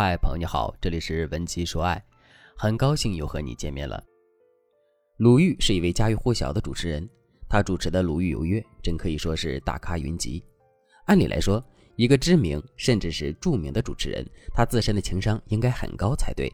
[0.00, 2.00] 嗨，朋友你好，这里是文姬说爱，
[2.56, 4.00] 很高兴又和你见面了。
[5.16, 7.10] 鲁豫是一位家喻户晓的主持人，
[7.48, 10.40] 他主持的《鲁豫有约》真可以说是大咖云集。
[11.06, 11.60] 按理来说，
[11.96, 16.48] 一个知名甚至是著名的主持人，他自身的情商应该很高才对。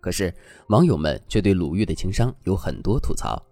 [0.00, 0.32] 可是
[0.68, 3.44] 网友们却对鲁豫的情商有很多吐槽，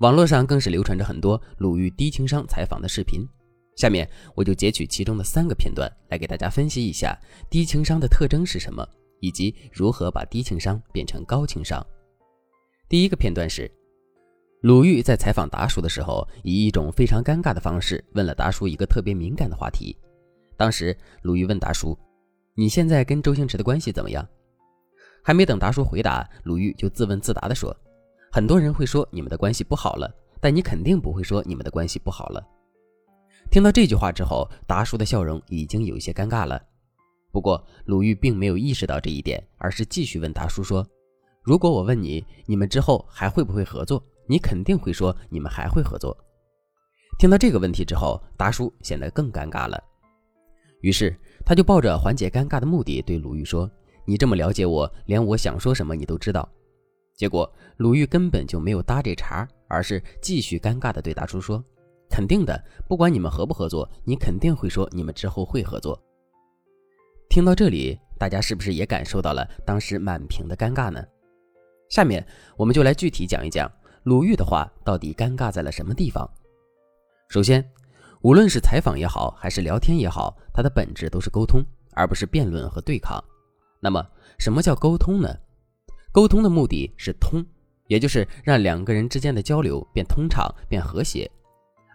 [0.00, 3.26] 网络上更是流传着很多鲁豫低情商采访的视频。
[3.76, 7.16] 下面我就截取其中的三个片段来给大家分析一下
[7.50, 8.86] 低情商的特征是什么，
[9.20, 11.86] 以及如何把低情商变成高情商。
[12.88, 13.70] 第一个片段是
[14.62, 19.94] 鲁豫在采访达叔的时候，以一种非常尴尬的方式问了达叔一个特别敏感的话题。
[20.56, 21.96] 当时鲁豫问达叔
[22.56, 24.26] ：“你现在跟周星驰的关系怎么样？”
[25.22, 27.76] 还没等达叔回答，鲁豫就自问自答地说
[28.32, 32.42] ：“很多人会说你们的关系不好了，但你肯定不会说你们的关系不好了。”
[33.50, 36.60] 听到这句话之后，达叔的笑容已经有些尴尬了。
[37.32, 40.86] 不过鲁豫并没有意识到这一点，而是继续问达叔说
[41.42, 44.02] ：“如果我问你，你们之后还会不会合作？
[44.28, 46.16] 你肯定会说你们还会合作。”
[47.18, 49.82] 听到这个问题之后，达叔显得更尴尬了。
[50.82, 53.70] 于是他就抱着缓解尴尬的目的对鲁豫说
[54.04, 56.46] ：“你这么了解我，连我想说什么你都知道。”
[57.16, 61.64] 结果鲁豫根本就没有搭这茬，而是继续尴尬地对达叔说。
[62.16, 66.02] 肯定的，不管你们合不合作，你肯定会说你们之后会合作。
[67.28, 71.04] 听到这里，大家是不是也感受到了当时满屏的尴尬呢？
[71.90, 72.26] 下面
[72.56, 73.70] 我们就来具体讲一讲
[74.04, 76.26] 鲁豫的话到底尴尬在了什么地方。
[77.28, 77.62] 首先，
[78.22, 83.22] 无论是采访也好，还是聊天也好，它的本质都是沟通，而不是辩论和对抗。
[83.78, 84.02] 那么，
[84.38, 85.28] 什么叫沟通呢？
[86.12, 87.44] 沟通的目的是通，
[87.88, 91.30] 也就是让两个人之间的交流变通畅、变和谐。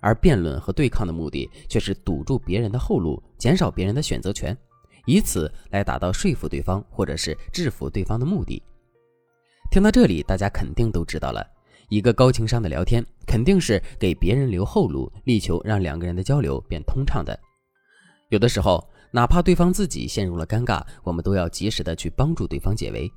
[0.02, 4.58] 而辩论和对抗的目的却是堵住别人的后路，减少别人的选择权，
[5.06, 8.62] 以此来达到说服对方或者是制服对方的目的。
[9.72, 11.42] 听到这里，大家肯定都知道了，
[11.88, 17.40] 一个高情商的聊天肯定是给别人留后路，力求让两个人的交流变通畅的。
[18.30, 23.10] 有的时候，哪怕对方自己陷入了尴尬，我们都要及时的去帮助对方解围。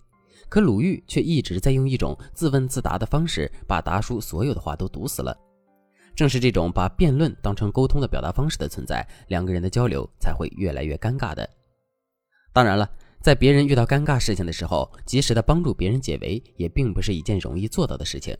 [0.49, 5.37] 可鲁豫却一直在用一种自问自答的方式，把达叔所有的话都堵死了。
[6.15, 11.49] 正是这种把辩论当成沟通的表达方式的存在，两个人的交流才会越来越尴尬的。
[12.53, 12.89] 当然了，
[13.21, 18.37] 在别人遇到尴尬事情的时候，及时的帮助别人解围，也并不是一件容易做到的事情。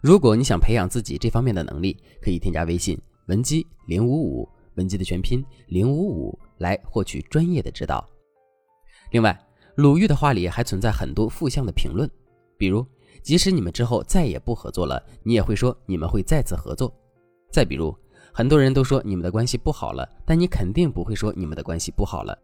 [0.00, 2.96] 如果你想培养自己这方面的能力，可以添加微信
[3.26, 8.08] 文姬零五五，文姬的全拼零五五，来获取专业的指导。
[9.10, 9.36] 另外，
[9.74, 12.08] 鲁豫的话里还存在很多负向的评论，
[12.56, 12.86] 比如。
[13.22, 16.92] 即使你们之后再也不合作了，你也会说你们会再次合作。
[17.50, 17.94] 再比如，
[18.32, 22.36] 很多人都说你们的关系不好了，但你肯定不会说你们的关系不好了。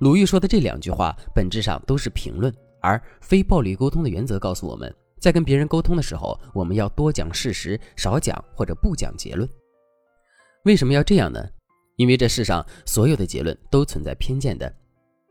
[0.00, 9.48] 鲁豫说的这两句话本质上都是评论，而非暴力沟通的原则告诉我们，在跟别人沟通的时候，我们要多讲事实，少讲或者不讲结论。
[10.64, 11.46] 为什么要这样呢？
[11.96, 14.70] 因为这世上所有的结论都存在偏见的。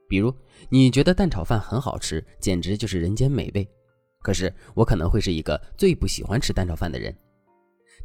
[0.08, 0.34] 比如，
[0.70, 3.68] 你觉得蛋炒饭很好吃，简直就是人间美味。
[4.26, 7.16] 可是我可能会是一个最不喜欢吃蛋炒饭的人。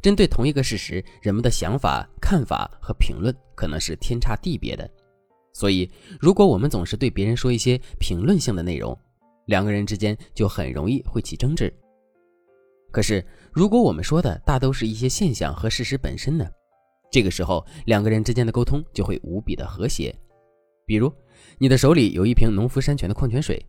[0.03, 4.87] 针对同一个事实，人们的想法、看法和评论可能是天差地别的。
[5.51, 5.89] 所以，
[6.19, 8.95] 如果我们总是对别人说一些评论性的内容，
[9.47, 11.73] 两个人之间就很容易会起争执。
[12.91, 16.47] 可是，如果我们说的大都是一些现象和事实本身呢？
[17.11, 20.15] 这个时候，两个人之间的沟通就会无比的和谐。
[20.85, 21.11] 比如，
[21.57, 23.59] 你的手里有一瓶农夫山泉的矿泉水，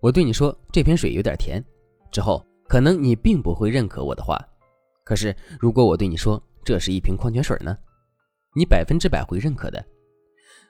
[0.00, 1.64] 我对你说这瓶水有点甜。
[2.14, 4.38] 之后，可能你并不会认可我的话，
[5.04, 7.76] 可是如果我对你说这是一瓶矿泉水呢，
[8.54, 9.84] 你百分之百会认可的。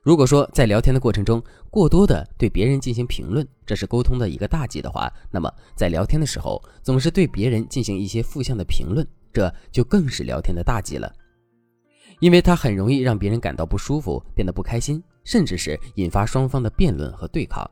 [0.03, 11.13] 如果说在聊天的过程中过多的对别人进行评论，这是沟通的一个大忌的话，那么在聊天的时候总是对别人进行一些负向的评论，这就更是聊天的大忌了，
[12.21, 17.71] 因为它很容易让别人感到不舒服，变得不开心，甚至是引发双方的辩论和对抗。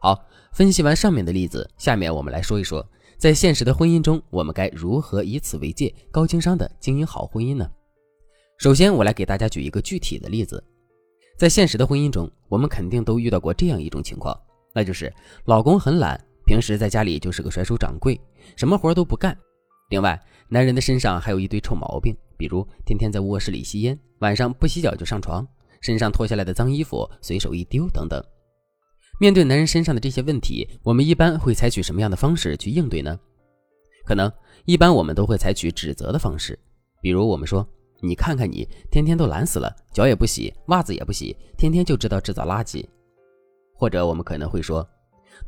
[0.00, 7.68] 好，分析完上面的例子，下面我们来说一说，在现实的婚姻中，我们该如何以此为戒，高情商的经营好婚姻呢？
[8.58, 10.62] 首先，我来给大家举一个具体的例子，
[11.36, 14.38] 在现实的婚姻中，我们肯定都遇到过这样一种情况，
[14.74, 15.12] 那就是
[15.46, 18.20] 老公很懒，平时在家里就是个甩手掌柜，
[18.54, 19.36] 什么活都不干。
[19.90, 25.46] 另外，男人的身上还有一堆臭毛病，比如天天在卧室里吸烟，晚上不洗脚就上床，
[25.80, 28.22] 身上脱下来的脏衣服随手一丢等等。
[29.18, 33.18] 面对男人身上的这些问题，我们一般会采取什么样的方式去应对呢？
[34.04, 34.30] 可能
[34.66, 36.58] 一般我们都会采取指责的方式，
[37.00, 37.66] 比如我们说
[38.00, 42.84] ：“你看看你，天天都懒死了，脚也不洗，袜子也不洗，天天就知道制造垃圾。”
[43.74, 44.86] 或者我们可能会说：“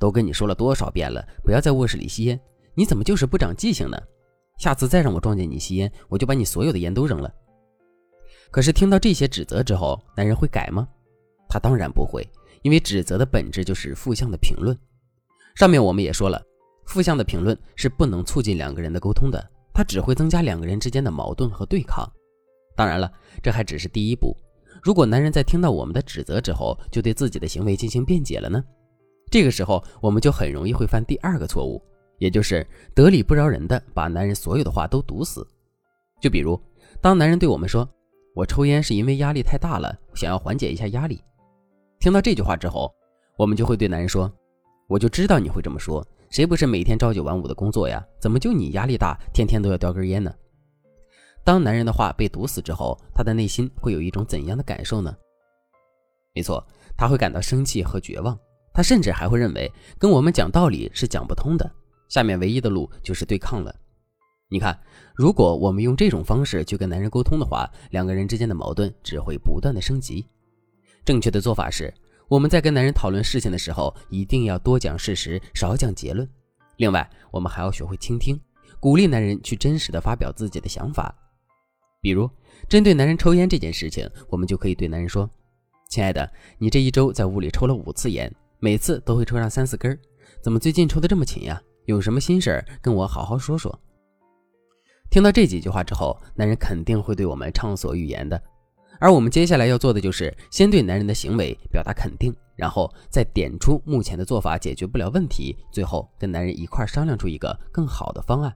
[0.00, 2.40] 都跟你说了多少遍了，不要在卧室里吸烟，
[2.74, 3.98] 你怎么就是不长记性呢？
[4.58, 7.32] 下次再让我撞见你吸烟，我就把你所有的烟都扔了。”
[8.50, 10.88] 可是听到这些指责之后，男人会改吗？
[11.48, 12.26] 他当然不会，
[12.62, 14.76] 因为指责的本质就是负向的评论。
[15.54, 16.40] 上面我们也说了，
[16.86, 22.08] 负向的评论是不能促进两个人的沟通的，它只会增加两个人之间的矛盾和对抗。
[22.76, 23.12] 当然了，
[23.42, 24.36] 这还只是第一步。
[24.82, 28.62] 如果男人在听到我们的指责之后，就对自己的行为进行辩解了呢？
[29.30, 31.82] 这个时候，我们就很容易会犯第二个错误，
[32.18, 32.64] 也就是
[32.94, 35.46] 得理不饶人的把男人所有的话都堵死。
[36.20, 36.60] 就比如，
[37.00, 37.88] 当男人对我们说
[38.34, 41.20] ：“我抽烟是因为压力太大了，想要缓解一下压力。”
[42.00, 42.94] 听到这句话之后，
[43.36, 44.32] 我们就会对男人说
[44.88, 48.00] ：“我就知道你会这么说，谁不是每天朝九晚五的工作呀？
[48.20, 50.32] 怎么就你压力大，天天都要叼根烟呢？”
[51.44, 55.12] 当男人的话被堵死之后，他的内心会有一种怎样的感受呢？
[56.34, 56.64] 没错，
[56.96, 58.38] 他会感到生气和绝望，
[58.72, 61.68] 他甚至还会认为跟我们讲道理是讲不通的，
[62.08, 63.74] 下面唯一的路就是对抗了。
[64.48, 64.78] 你看，
[65.16, 70.24] 如果我们用这种方式去跟男人沟通的话，两个人之间的矛盾只会不断的升级。
[71.08, 71.90] 正确的做法是，
[72.28, 76.28] 我们在跟男人讨论事情的时候，一定要多讲事实，少讲结论。
[76.76, 78.38] 另外，我们还要学会倾听，
[78.78, 81.16] 鼓励男人去真实的发表自己的想法。
[82.02, 82.28] 比如，
[82.68, 85.26] 针对男人抽烟这件事情，我们就可以对男人说
[85.88, 89.98] ：“亲爱的，你这一周在屋里抽了五次烟，每次都会抽上三四根，
[90.42, 91.58] 怎么最近抽的这么勤呀？
[91.86, 93.80] 有什么心事儿跟我好好说说。”
[95.08, 98.38] 听到这几句话之后，男人肯定会对我们畅所欲言的。
[98.98, 108.52] 而我们接下来要做的就是先对男人的行为表达肯定，然后再点出目前的做法解决不了问题，最后跟男人一块商量出一个更好的方案。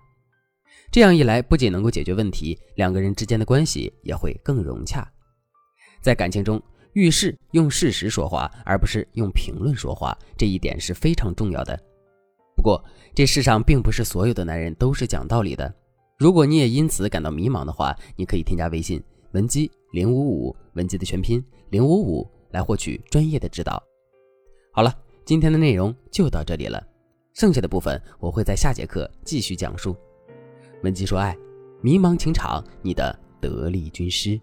[0.91, 5.11] 这样一来，不仅能够解决问题，两个人之间的关系也会更融洽。
[6.03, 6.61] 在感情中，
[6.93, 11.79] 遇事用事实说话，而不是用评论说话，这一点是非常重要的。
[12.57, 12.85] 不过，
[13.15, 15.73] 这世上并不是所有的男人都是讲道理的。
[16.19, 19.03] 如果你也因此感到迷茫的话，你可以添加微信
[19.33, 23.83] 文姬零五五，文姬的全拼零五五，来获取专业的指导。
[24.73, 24.93] 好了，
[25.25, 26.83] 今天的内容就到这里了，
[27.35, 29.95] 剩下的部分我会在下节课继续讲述。
[30.83, 31.37] 文姬说：“爱，
[31.83, 34.41] 迷茫情场，你的得力军师。”